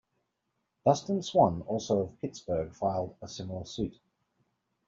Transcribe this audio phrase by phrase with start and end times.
[0.83, 3.99] Dustin Swann, also of Pittsburg, filed a similar suit.